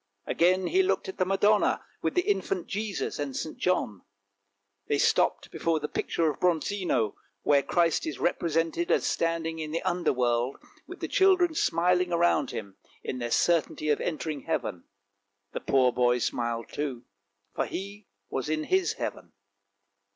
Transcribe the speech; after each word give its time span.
Again 0.25 0.65
he 0.65 0.81
looked 0.81 1.07
at 1.09 1.19
the 1.19 1.25
Madonna, 1.27 1.83
with 2.01 2.15
the 2.15 2.23
infant 2.23 2.65
Jesus 2.65 3.19
and 3.19 3.35
St. 3.35 3.55
John. 3.59 4.01
They 4.87 4.97
stopped 4.97 5.51
before 5.51 5.79
the 5.79 5.87
picture 5.87 6.27
of 6.27 6.39
Bronzino, 6.39 7.13
where 7.43 7.61
Christ 7.61 8.07
is 8.07 8.17
represented 8.17 8.89
as 8.89 9.05
standing 9.05 9.59
in 9.59 9.69
the 9.71 9.83
under 9.83 10.11
world, 10.11 10.57
with 10.87 11.01
the 11.01 11.07
children 11.07 11.53
smiling 11.53 12.11
around 12.11 12.49
Him, 12.49 12.77
in 13.03 13.19
their 13.19 13.29
certainty 13.29 13.89
of 13.89 14.01
entering 14.01 14.41
heaven. 14.45 14.85
The 15.51 15.59
poor 15.61 15.93
boy 15.93 16.17
smiled 16.17 16.69
too, 16.69 17.05
for 17.53 17.67
he 17.67 18.07
was 18.27 18.49
in 18.49 18.63
his 18.63 18.93
heaven. 18.93 19.33